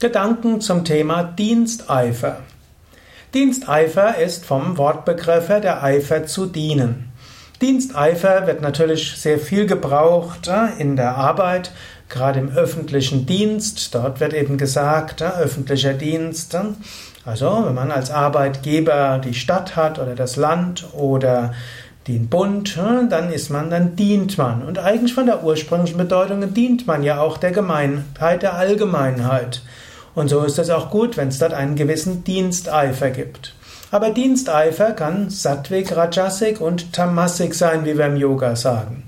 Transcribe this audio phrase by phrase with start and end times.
[0.00, 2.36] Gedanken zum Thema Diensteifer.
[3.34, 7.10] Diensteifer ist vom Wortbegriff der Eifer zu dienen.
[7.60, 11.72] Diensteifer wird natürlich sehr viel gebraucht äh, in der Arbeit,
[12.08, 13.92] gerade im öffentlichen Dienst.
[13.92, 16.54] Dort wird eben gesagt, äh, öffentlicher Dienst.
[16.54, 16.60] Äh,
[17.24, 21.54] also, wenn man als Arbeitgeber die Stadt hat oder das Land oder
[22.06, 24.62] den Bund, dann ist man, dann dient man.
[24.62, 29.60] Und eigentlich von der ursprünglichen Bedeutung dient man ja auch der Gemeinheit, der Allgemeinheit.
[30.18, 33.54] Und so ist es auch gut, wenn es dort einen gewissen Diensteifer gibt.
[33.92, 39.04] Aber Diensteifer kann Sattvik, Rajasik und Tamasik sein, wie wir im Yoga sagen.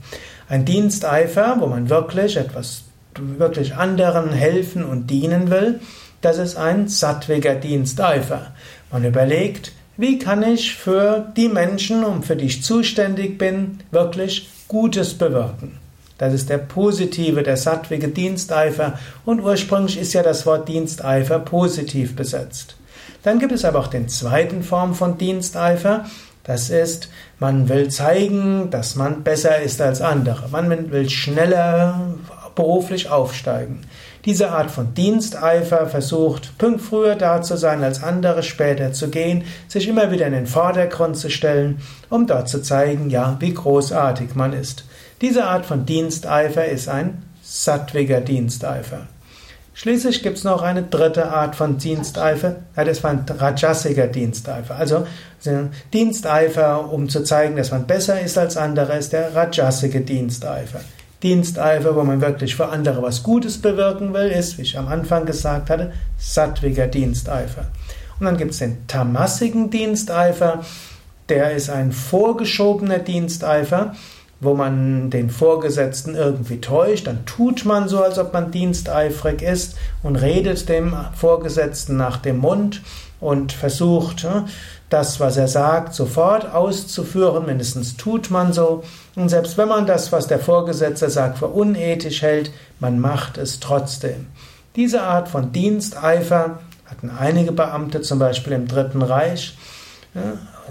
[0.49, 2.85] Ein Diensteifer, wo man wirklich etwas,
[3.17, 5.81] wirklich anderen helfen und dienen will,
[6.21, 8.53] das ist ein sattwiger Diensteifer.
[8.93, 14.49] Man überlegt, wie kann ich für die Menschen, um für die ich zuständig bin, wirklich
[14.69, 15.81] Gutes bewirken.
[16.21, 22.15] Das ist der positive, der sattwige Diensteifer und ursprünglich ist ja das Wort Diensteifer positiv
[22.15, 22.77] besetzt.
[23.23, 26.05] Dann gibt es aber auch den zweiten Form von Diensteifer.
[26.45, 30.47] Das ist, man will zeigen, dass man besser ist als andere.
[30.51, 31.99] Man will schneller
[32.61, 33.81] beruflich aufsteigen.
[34.27, 39.45] Diese Art von Diensteifer versucht, pünkt früher da zu sein als andere, später zu gehen,
[39.67, 44.35] sich immer wieder in den Vordergrund zu stellen, um dort zu zeigen, ja, wie großartig
[44.35, 44.85] man ist.
[45.23, 49.07] Diese Art von Diensteifer ist ein sattwiger Diensteifer.
[49.73, 54.77] Schließlich gibt es noch eine dritte Art von Diensteifer, ja, das war ein rajasiger Diensteifer.
[54.77, 55.07] Also
[55.95, 60.81] Diensteifer, um zu zeigen, dass man besser ist als andere, ist der rajasige Diensteifer.
[61.23, 65.27] Diensteifer, wo man wirklich für andere was Gutes bewirken will, ist, wie ich am Anfang
[65.27, 67.67] gesagt hatte, sattwiger Diensteifer.
[68.19, 70.65] Und dann gibt es den tamassigen Diensteifer,
[71.29, 73.95] der ist ein vorgeschobener Diensteifer,
[74.41, 79.77] wo man den Vorgesetzten irgendwie täuscht, dann tut man so, als ob man diensteifrig ist
[80.03, 82.81] und redet dem Vorgesetzten nach dem Mund
[83.21, 84.47] und versucht, hm,
[84.89, 87.47] das, was er sagt, sofort auszuführen.
[87.47, 88.83] Mindestens tut man so.
[89.15, 92.51] Und selbst wenn man das, was der Vorgesetzte sagt, für unethisch hält,
[92.81, 94.27] man macht es trotzdem.
[94.75, 99.57] Diese Art von Diensteifer hatten einige Beamte, zum Beispiel im Dritten Reich,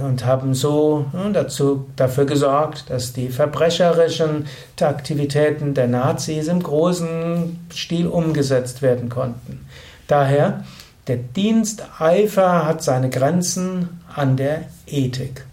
[0.02, 4.46] und haben so dazu, dafür gesorgt, dass die verbrecherischen
[4.80, 9.66] Aktivitäten der Nazis im großen Stil umgesetzt werden konnten.
[10.08, 10.64] Daher,
[11.08, 15.46] der Diensteifer hat seine Grenzen an der Ethik.